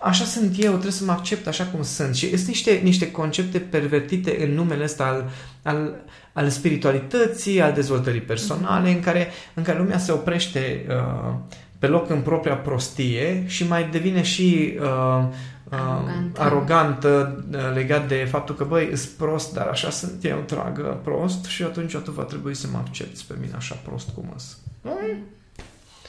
[0.00, 2.14] Așa sunt eu, trebuie să mă accept așa cum sunt.
[2.14, 5.30] Și sunt niște, niște concepte pervertite în numele ăsta al,
[5.62, 5.94] al,
[6.32, 11.34] al spiritualității, al dezvoltării personale, în care, în care lumea se oprește uh,
[11.78, 15.24] pe loc în propria prostie și mai devine și uh, uh,
[15.70, 16.40] Arogantă.
[16.40, 21.44] arogantă uh, legat de faptul că, băi, sunt prost, dar așa sunt eu, tragă prost
[21.44, 24.58] și atunci tu va trebui să mă accepti pe mine așa prost cum îs.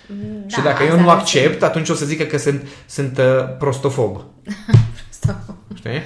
[0.08, 2.67] Mm, și dacă eu asta nu ar fi- accept, atunci o să zică că sunt,
[2.86, 4.22] sunt uh, prostofob.
[5.10, 5.36] Stop.
[5.76, 6.02] Știi?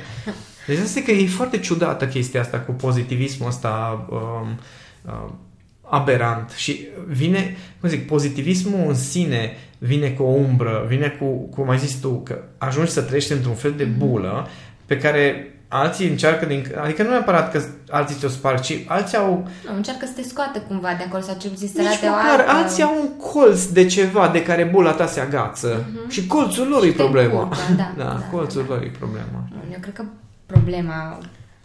[0.67, 4.59] Deci asta e că e foarte ciudată chestia asta cu pozitivismul ăsta um,
[5.05, 5.39] um,
[5.81, 11.69] aberant și vine, cum zic, pozitivismul în sine vine cu o umbră, vine cu, cum
[11.69, 14.47] ai zis tu, că ajungi să trăiești într-un fel de bulă
[14.85, 16.65] pe care alții încearcă din...
[16.83, 19.47] Adică nu neapărat că alții ți-o sparg, ci alții au...
[19.69, 22.09] Nu, încearcă să te scoată cumva de acolo sau cel puțin să Nici arate o
[22.09, 22.51] măcar, altă...
[22.51, 26.81] alții au un colț de ceva de care bula ta se agață și colțul lor
[26.81, 27.39] Și e te problema.
[27.41, 28.73] încurcă, da, da, da, colțul da.
[28.73, 29.47] lor e problema.
[29.71, 30.03] Eu cred că
[30.45, 31.17] problema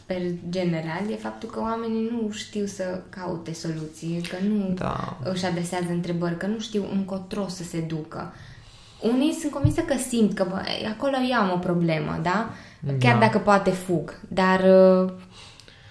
[0.09, 5.19] per general e faptul că oamenii nu știu să caute soluții, că nu Da.
[5.33, 8.33] își adresează întrebări, că nu știu încotro să se ducă.
[9.01, 10.61] Unii sunt convinsă că simt că bă,
[10.97, 12.51] acolo eu am o problemă, da?
[12.99, 13.19] Chiar Da.
[13.21, 14.61] dacă poate fug, dar
[15.05, 15.11] uh,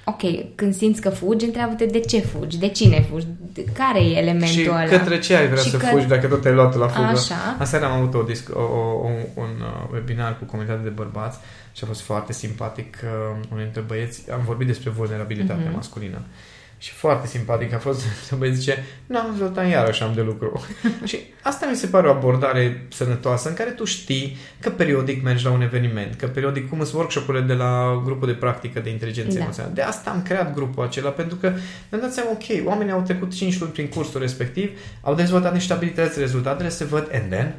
[0.05, 0.21] ok,
[0.55, 4.47] când simți că fugi, întreabă-te de ce fugi, de cine fugi, de care e elementul
[4.63, 4.83] Și ăla.
[4.83, 7.07] către ce ai vrea Și să că- fugi dacă tot ai luat la fugă?
[7.07, 7.35] Așa.
[7.59, 11.37] Aseară am avut o disc- o, o, un, un uh, webinar cu comunitatea de bărbați
[11.77, 12.97] și a fost foarte simpatic.
[13.03, 13.09] Uh,
[13.51, 15.73] unul dintre băieți, am vorbit despre vulnerabilitatea Mhm.
[15.75, 16.21] masculină.
[16.79, 20.65] Și foarte simpatic a fost să băieți zice, nu, Zoltan, iarăși am de lucru.
[21.09, 25.45] și asta mi se pare o abordare sănătoasă în care tu știi că periodic mergi
[25.45, 29.37] la un eveniment, că periodic, cum sunt workshop-urile de la grupul de practică de inteligență
[29.37, 29.43] Da.
[29.43, 29.73] emoțională.
[29.73, 31.47] De asta am creat grupul acela, pentru că
[31.91, 35.73] mi-am dat seama, ok, oamenii au trecut 5 luni prin cursul respectiv, au dezvoltat niște
[35.73, 37.55] abilități, rezultatele se văd, and then,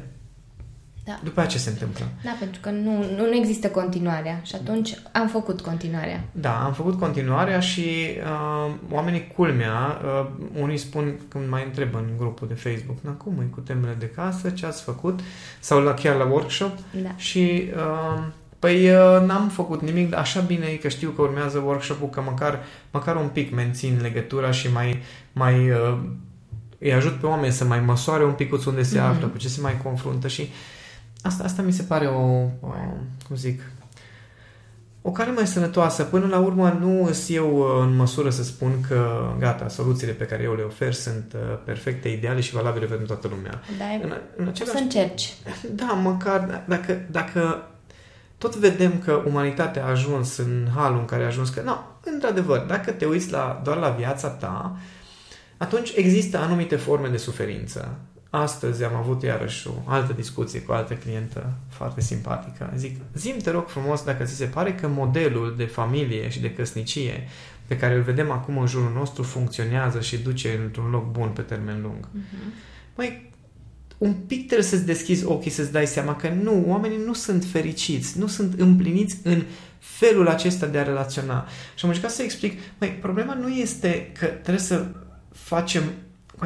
[1.09, 1.19] Da.
[1.23, 2.05] după aceea ce se întâmplă?
[2.23, 6.23] Da, pentru că nu, nu, nu există continuarea și atunci am făcut continuarea.
[6.31, 7.81] Da, am făcut continuarea și
[8.23, 10.25] uh, oamenii culmea, uh,
[10.61, 14.05] unii spun, când mai întreb în grupul de Facebook, na cum e cu temele de
[14.15, 15.19] casă, ce ați făcut?
[15.59, 17.09] Sau la, chiar la workshop Da.
[17.15, 18.23] și uh,
[18.59, 22.21] păi uh, n-am făcut nimic, dar așa bine e că știu că urmează workshop-ul, că
[22.21, 22.59] măcar,
[22.91, 25.01] măcar un pic mențin legătura și mai,
[25.33, 25.97] mai uh,
[26.79, 29.07] îi ajut pe oameni să mai măsoare un pic unde se Mhm.
[29.07, 30.49] află, cu ce se mai confruntă și
[31.21, 32.21] asta, asta mi se pare o,
[32.59, 32.73] o
[33.27, 33.61] cum zic,
[35.01, 36.03] o cale mai sănătoasă.
[36.03, 40.25] Până la urmă nu sunt eu uh, în măsură să spun că gata, soluțiile pe
[40.25, 43.61] care eu le ofer sunt uh, perfecte, ideale și valabile pentru toată lumea.
[43.77, 45.33] Dar În, în o același să încerci.
[45.71, 47.67] da, măcar dacă, dacă
[48.37, 52.59] tot vedem că umanitatea a ajuns în halul în care a ajuns, că, nu, într-adevăr,
[52.59, 54.77] dacă te uiți la, doar la viața ta,
[55.57, 57.95] atunci există anumite forme de suferință.
[58.29, 62.73] Astăzi am avut iarăși o altă discuție cu o altă clientă foarte simpatică.
[62.75, 66.53] Zic, zim te rog frumos dacă ți se pare că modelul de familie și de
[66.53, 67.27] căsnicie
[67.67, 71.41] pe care îl vedem acum în jurul nostru funcționează și duce într-un loc bun pe
[71.41, 72.07] termen lung.
[72.07, 72.53] Uh-huh.
[72.95, 73.31] Măi,
[73.97, 78.19] un pic trebuie să-ți deschizi ochii să-ți dai seama că nu, oamenii nu sunt fericiți,
[78.19, 79.43] nu sunt împliniți în
[79.79, 81.47] felul acesta de a relaționa.
[81.75, 84.85] Și am încercat să explic, măi, problema nu este că trebuie să
[85.31, 85.83] facem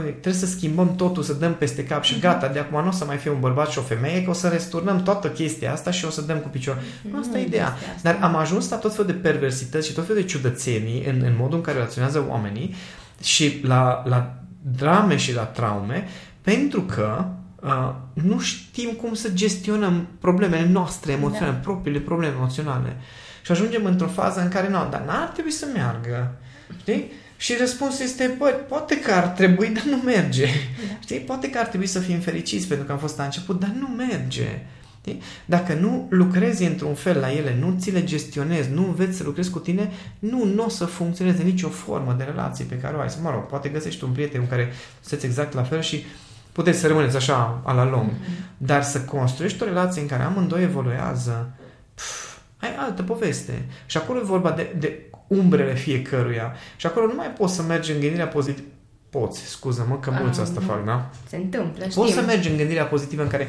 [0.01, 2.21] trebuie să schimbăm totul, să dăm peste cap și mhm.
[2.21, 4.34] gata, de acum nu o să mai fie un bărbat și o femeie, că o
[4.34, 6.82] să resturnăm toată chestia asta și o să dăm cu picior.
[7.12, 7.77] Nu asta e ideea.
[8.01, 11.34] Dar am ajuns la tot felul de perversități și tot felul de ciudățenii în, în
[11.38, 12.75] modul în care relaționează oamenii
[13.21, 14.34] și la, la
[14.77, 16.08] drame și la traume,
[16.41, 17.25] pentru că
[17.62, 21.58] uh, nu știm cum să gestionăm problemele noastre emoționale, da.
[21.58, 22.97] propriile probleme emoționale.
[23.41, 26.36] Și ajungem într-o fază în care, nu, dar n-ar trebui să meargă.
[26.79, 27.12] Știi?
[27.43, 30.45] Și răspunsul este, bă, poate că ar trebui, dar nu merge.
[30.45, 30.97] Da.
[30.99, 31.19] Știi?
[31.19, 33.88] Poate că ar trebui să fim fericiți pentru că am fost la început, dar nu
[33.88, 34.65] merge.
[34.99, 35.21] Știi?
[35.45, 39.49] Dacă nu lucrezi într-un fel la ele, nu ți le gestionezi, nu înveți să lucrezi
[39.49, 43.08] cu tine, nu, nu o să funcționeze nicio formă de relație pe care o ai.
[43.21, 46.06] Mă rog, poate găsești un prieten cu care sunteți exact la fel și
[46.51, 48.10] puteți să rămâneți așa, a la lung.
[48.10, 48.58] Mm-hmm.
[48.58, 51.53] Dar să construiești o relație în care amândoi evoluează,
[51.95, 53.65] pf, ai altă poveste.
[53.86, 56.56] Și acolo e vorba de, de umbrele fiecăruia.
[56.76, 58.67] Și acolo nu mai poți să mergi în gândirea pozitivă.
[59.10, 61.10] Poți, scuză-mă că mulți asta fac, da?
[61.28, 62.02] Se întâmplă, știm.
[62.02, 63.48] Poți să mergi în gândirea pozitivă în care,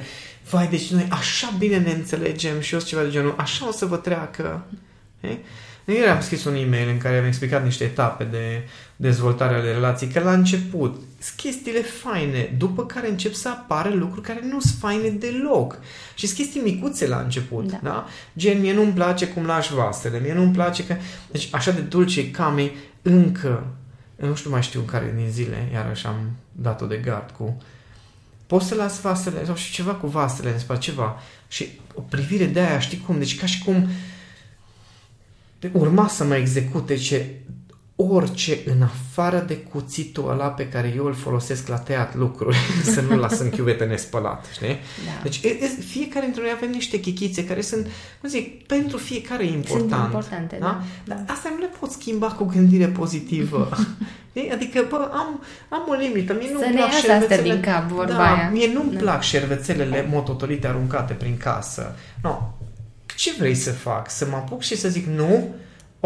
[0.51, 3.87] vai, deci noi așa bine ne înțelegem și eu ceva de genul, așa o să
[3.87, 4.65] vă treacă.
[5.21, 5.39] He?
[5.85, 10.11] Ieri am scris un e-mail în care am explicat niște etape de dezvoltare ale relației,
[10.11, 14.79] că la început sunt chestiile faine, după care încep să apară lucruri care nu sunt
[14.79, 15.79] faine deloc.
[16.15, 17.79] Și sunt chestii micuțe la început, da?
[17.83, 18.07] da?
[18.37, 20.97] Gen, mie nu-mi place cum lași vasele, mie nu-mi place că...
[21.31, 22.71] Deci așa de dulce came
[23.03, 23.67] încă,
[24.17, 27.63] nu știu mai știu în care din zile, iarăși am dat-o de gard cu...
[28.47, 31.17] Poți să las vasele, sau și ceva cu vasele, despre ceva.
[31.49, 33.19] Și o privire de aia, știi cum?
[33.19, 33.89] Deci ca și cum
[35.73, 37.45] urma să mă execute ce
[37.97, 42.57] orice în afară de cuțitul ăla pe care eu îl folosesc la tăiat lucruri,
[42.95, 44.67] să nu las în chiuvetă nespălat, știi?
[44.67, 45.23] Da.
[45.23, 47.87] Deci e, e, fiecare dintre noi avem niște chichițe care sunt,
[48.21, 49.91] cum zic, pentru fiecare important.
[49.91, 50.67] Sunt importante, da?
[50.67, 51.15] da?
[51.15, 53.69] Dar asta nu le pot schimba cu gândire pozitivă.
[54.53, 56.35] adică, bă, am, am o limită.
[56.39, 57.43] Mie nu să plac șervețele...
[57.43, 58.51] din cap, vorba da, aia.
[58.53, 58.99] Mie nu-mi da.
[58.99, 61.97] plac șervețelele mototolite aruncate prin casă.
[62.23, 62.54] No.
[63.17, 64.11] Ce vrei să fac?
[64.11, 65.55] Să mă apuc și să zic nu?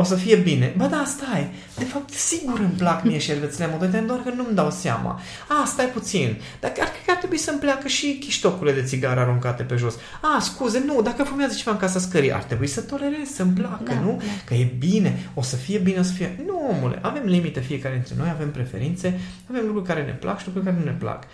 [0.00, 0.74] o să fie bine.
[0.76, 1.50] Bă, da, stai.
[1.78, 5.20] De fapt, sigur îmi plac mie șervețele moderne, doar că nu-mi dau seama.
[5.48, 6.36] A, stai puțin.
[6.60, 9.94] Dar cred că ar trebui să-mi pleacă și chiștocurile de țigară aruncate pe jos.
[10.20, 13.92] A, scuze, nu, dacă fumează ceva în casa scării, ar trebui să tolerez, să-mi placă,
[13.92, 14.16] da, nu?
[14.16, 14.24] Da.
[14.44, 16.40] Că e bine, o să fie bine, o să fie...
[16.46, 20.46] Nu, omule, avem limite fiecare dintre noi, avem preferințe, avem lucruri care ne plac și
[20.46, 21.24] lucruri care nu ne plac.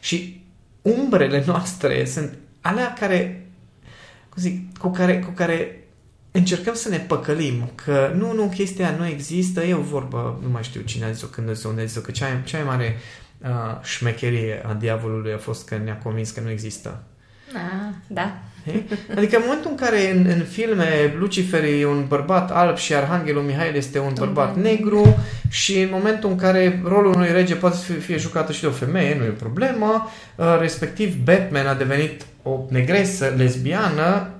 [0.00, 0.44] Și
[0.82, 3.39] umbrele noastre sunt alea care,
[4.30, 5.84] cum zic, cu care, cu care
[6.30, 10.62] încercăm să ne păcălim că nu, nu, chestia nu există, e o vorbă, nu mai
[10.62, 12.96] știu cine a zis-o, când a zis-o, unde a zis-o, că cea, cea mai mare
[13.42, 17.02] uh, șmecherie a diavolului a fost că ne-a convins că nu există.
[17.54, 18.38] Ah, da.
[19.16, 23.42] Adică în momentul în care în, în filme Lucifer e un bărbat alb și Arhanghelul
[23.42, 27.82] Mihail este un bărbat negru și în momentul în care rolul unui rege poate să
[27.82, 31.74] fie, fie jucată și de o femeie, nu e o problemă, uh, respectiv Batman a
[31.74, 34.30] devenit o negresă lesbiană,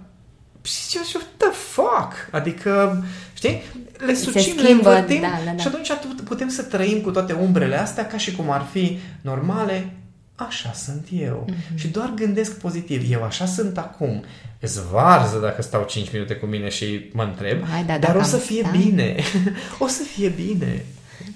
[0.62, 2.28] și zice, what the fuck?
[2.30, 3.62] Adică, știi?
[4.06, 5.62] Le sucim, le învățim da, da, da.
[5.82, 9.92] și atunci putem să trăim cu toate umbrele astea ca și cum ar fi normale.
[10.34, 11.46] Așa sunt eu.
[11.50, 11.74] Mm-hmm.
[11.74, 13.12] Și doar gândesc pozitiv.
[13.12, 14.24] Eu așa sunt acum.
[14.60, 18.22] Îți varză dacă stau 5 minute cu mine și mă întreb, Hai, da, dar o
[18.22, 18.70] să fie sta...
[18.70, 19.16] bine.
[19.78, 20.84] o să fie bine.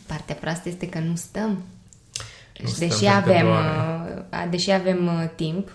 [0.06, 1.62] Partea proastă este că nu stăm.
[2.60, 5.72] Nu stăm deși, avem, uh, deși avem uh, timp, uh,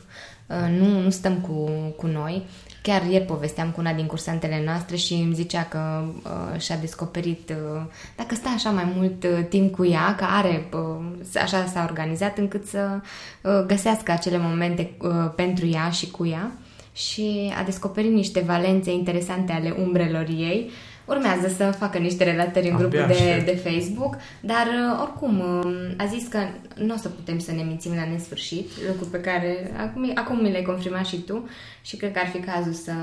[0.78, 2.44] nu, nu stăm cu, cu noi.
[2.82, 7.50] Chiar ieri povesteam cu una din cursantele noastre și îmi zicea că uh, și-a descoperit,
[7.50, 7.82] uh,
[8.16, 12.38] dacă stă așa mai mult uh, timp cu ea, că are, uh, așa s-a organizat
[12.38, 13.00] încât să
[13.42, 16.52] uh, găsească acele momente uh, pentru ea și cu ea.
[16.94, 20.70] Și a descoperit niște valențe interesante ale umbrelor ei
[21.10, 26.06] Urmează să facă niște relatări în grupul de, de Facebook, dar uh, oricum uh, a
[26.06, 26.40] zis că
[26.76, 30.52] nu o să putem să ne mințim la nesfârșit, lucru pe care acum, acum mi
[30.52, 31.50] le-ai confirmat și tu
[31.82, 32.94] și cred că ar fi cazul să,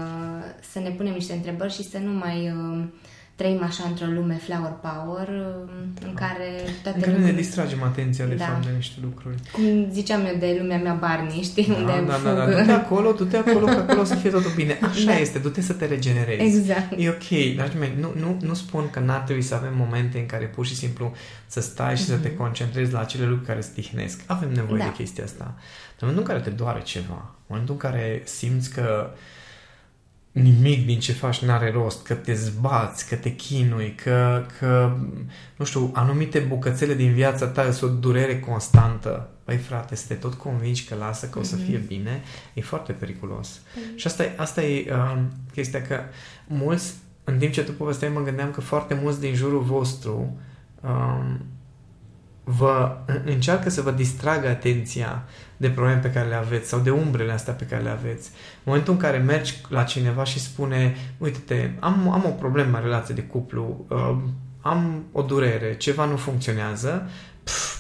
[0.71, 2.85] să ne punem niște întrebări și să nu mai uh,
[3.37, 5.68] trăim așa într-o lume flower power uh,
[6.07, 6.49] în care
[6.83, 8.44] toate În care ne lucrurile- distragem atenția de Da.
[8.44, 9.35] fapt de niște lucruri.
[9.53, 11.66] Cum ziceam eu de lumea mea Barney, știi?
[11.79, 12.25] unde Da, da, fug.
[12.25, 12.46] da, da.
[12.57, 14.79] Du-te acolo, du-te acolo, că acolo o să fie totul bine.
[14.83, 15.18] Așa Da.
[15.18, 16.57] este, du-te să te regenerezi.
[16.57, 16.92] Exact.
[16.99, 20.27] E ok, dragii mei, nu, nu, nu spun că n-ar trebui să avem momente în
[20.27, 21.12] care pur și simplu
[21.46, 24.20] să stai și să te concentrezi la acele lucruri care îți tihnesc.
[24.27, 24.85] Avem nevoie Da.
[24.85, 25.44] de chestia asta.
[25.44, 29.11] Dar în momentul în care te doare ceva, în momentul în care simți că
[30.42, 34.96] nimic din ce faci n-are rost, că te zbați, că te chinui, că, că
[35.57, 39.29] nu știu, anumite bucățele din viața ta sunt o durere constantă.
[39.44, 42.22] Băi, frate, să te tot convingi că lasă, că o să fie bine,
[42.55, 43.61] e foarte periculos.
[43.94, 45.18] Și asta e, asta e uh,
[45.53, 46.01] chestia că
[46.46, 46.94] mulți,
[47.25, 50.38] în timp ce tu povesteai, mă gândeam că foarte mulți din jurul vostru
[50.81, 51.40] um,
[52.49, 55.25] vă încearcă să vă distragă atenția
[55.57, 58.31] de probleme pe care le aveți sau de umbrele astea pe care le aveți.
[58.33, 62.83] În momentul în care mergi la cineva și spune, uite-te, am, am o problemă în
[62.83, 64.17] relație de cuplu, uh,
[64.61, 67.36] am o durere, ceva nu funcționează, pf,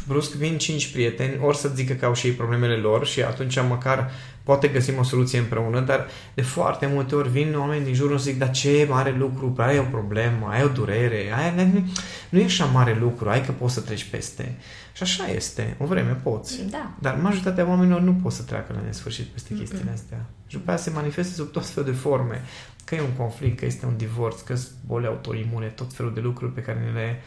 [0.06, 3.58] brusc vin cinci prieteni, ori să zică că au și ei problemele lor și atunci
[3.68, 4.10] măcar
[4.42, 8.24] poate găsim o soluție împreună, dar de foarte multe ori vin oameni din jurul și
[8.24, 11.88] zic, dar ce mare lucru, ai o problemă, ai o durere, ai, nu,
[12.28, 14.56] nu e așa mare lucru, ai că poți să treci peste.
[14.92, 16.64] Și așa este, o vreme poți.
[16.70, 16.90] Da.
[16.98, 20.26] Dar majoritatea oamenilor nu pot să treacă la nesfârșit peste chestiile astea.
[20.46, 22.42] Și după aia se manifestă sub tot felul de forme.
[22.84, 26.20] Că e un conflict, că este un divorț, că sunt boli autoimune, tot felul de
[26.20, 27.22] lucruri pe care ne le,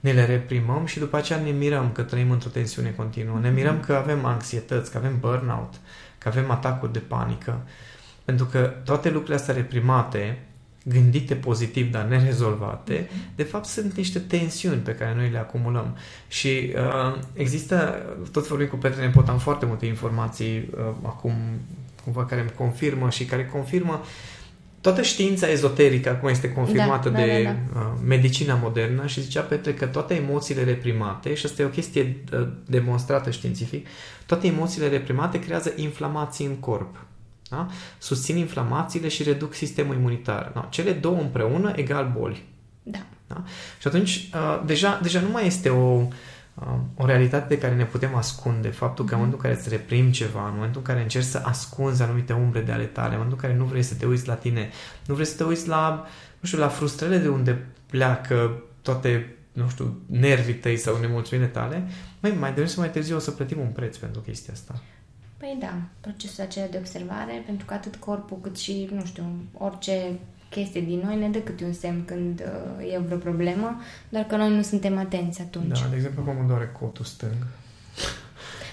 [0.00, 3.38] ne le reprimăm și după aceea ne mirăm că trăim într-o tensiune continuă.
[3.38, 5.74] Ne mirăm că avem anxietăți, că avem burnout,
[6.18, 7.60] că avem atacuri de panică.
[8.24, 10.38] Pentru că toate lucrurile astea reprimate,
[10.84, 15.96] gândite pozitiv, dar nerezolvate, de fapt sunt niște tensiuni pe care noi le acumulăm.
[16.28, 21.34] Și uh, există, tot vorbim cu Petre Nepot, am foarte multe informații uh, acum
[22.04, 24.02] cumva care îmi confirmă și care confirmă
[24.80, 29.40] toată știința ezoterică acum este confirmată Da, da, de da, uh, medicina modernă și zicea
[29.40, 33.86] Petre că toate emoțiile reprimate, și asta e o chestie uh, demonstrată științific,
[34.26, 36.96] toate emoțiile reprimate creează inflamații în corp.
[37.50, 37.66] Da?
[37.98, 40.50] Susțin inflamațiile și reduc sistemul imunitar.
[40.54, 40.66] Da?
[40.70, 42.44] Cele două împreună egal boli.
[42.82, 42.98] Da.
[43.26, 43.42] Da?
[43.80, 46.06] Și atunci, uh, deja, deja nu mai este o, uh,
[46.94, 48.68] o realitate de care ne putem ascunde.
[48.68, 51.42] Faptul că în momentul în care îți reprimi ceva, în momentul în care încerci să
[51.44, 54.26] ascunzi anumite umbre de ale tale, în momentul în care nu vrei să te uiți
[54.26, 54.70] la tine,
[55.06, 56.06] nu vrei să te uiți la,
[56.40, 61.88] nu știu, la frustrările de unde pleacă toate, nu știu, nervii tăi sau nemulțumirile tale,
[62.20, 64.82] mai, mai devreme sau mai târziu o să plătim un preț pentru chestia asta.
[65.36, 69.24] Păi da, procesul acela de observare, pentru că atât corpul cât și, nu știu,
[69.58, 70.18] orice
[70.48, 72.40] chestie din noi ne dă câte un semn când
[72.80, 75.80] uh, e vreo problemă, doar că noi nu suntem atenți atunci.
[75.80, 77.46] Da, de exemplu, acum îmi doare cotul stâng.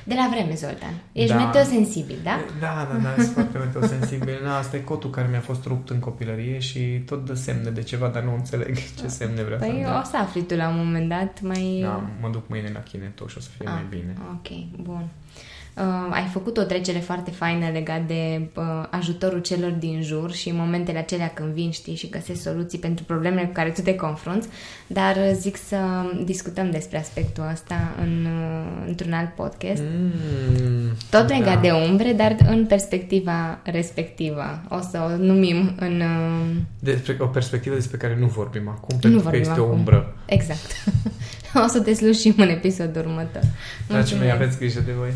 [0.08, 0.94] De la vreme, Zoltan.
[1.12, 1.46] Ești Da.
[1.46, 2.40] meteosensibil, da?
[2.60, 4.40] Da, da, da, sunt foarte meteosensibil.
[4.44, 7.82] Da, asta e cotul care mi-a fost rupt în copilărie și tot dă semne de
[7.84, 10.00] ceva, dar nu înțeleg ce semne vrea să Păi dea.
[10.00, 11.80] o să afli tu la un moment dat mai...
[11.82, 14.16] Da, mă duc mâine la chineto și o să fie Ah, mai bine.
[14.34, 14.48] Ok,
[14.84, 15.08] bun.
[15.78, 20.50] Uh, ai făcut o trecere foarte faină legat de uh, ajutorul celor din jur și
[20.50, 23.96] în momentele acelea când vin, știi, și găsești soluții pentru problemele cu care tu te
[23.96, 24.48] confrunți,
[24.88, 25.78] dar uh, zic să
[26.26, 29.82] discutăm despre aspectul ăsta în, uh, într-un alt podcast.
[29.82, 31.38] Mm, Tot da.
[31.38, 34.44] legat de umbre, dar în perspectiva respectivă.
[34.70, 36.02] O să o numim în...
[36.02, 39.64] uh, Despre o perspectivă despre care nu vorbim acum, Nu pentru că vorbim este acum.
[39.70, 40.16] o umbră.
[40.26, 40.84] Exact.
[41.66, 43.42] o să te slușim în episodul următor.
[43.42, 43.50] Dragii
[43.88, 44.34] mei, Mulțumesc.
[44.34, 45.10] aveți grijă de voi.